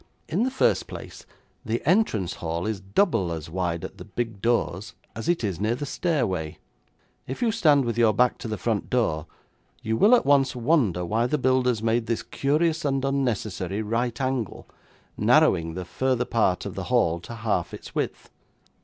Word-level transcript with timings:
In 0.27 0.41
the 0.41 0.49
first 0.49 0.87
place, 0.87 1.27
the 1.63 1.79
entrance 1.87 2.33
hall 2.41 2.65
is 2.65 2.79
double 2.79 3.31
as 3.31 3.51
wide 3.51 3.85
at 3.85 3.99
the 3.99 4.03
big 4.03 4.41
doors 4.41 4.95
as 5.15 5.29
it 5.29 5.43
is 5.43 5.59
near 5.61 5.75
the 5.75 5.85
stairway. 5.85 6.57
If 7.27 7.43
you 7.43 7.51
stand 7.51 7.85
with 7.85 7.99
your 7.99 8.11
back 8.11 8.39
to 8.39 8.47
the 8.47 8.57
front 8.57 8.89
door 8.89 9.27
you 9.83 9.95
will 9.95 10.15
at 10.15 10.25
once 10.25 10.55
wonder 10.55 11.05
why 11.05 11.27
the 11.27 11.37
builders 11.37 11.83
made 11.83 12.07
this 12.07 12.23
curious 12.23 12.83
and 12.83 13.05
unnecessary 13.05 13.83
right 13.83 14.19
angle, 14.19 14.65
narrowing 15.17 15.75
the 15.75 15.85
farther 15.85 16.25
part 16.25 16.65
of 16.65 16.73
the 16.73 16.85
hall 16.85 17.19
to 17.19 17.35
half 17.35 17.71
its 17.71 17.93
width. 17.93 18.31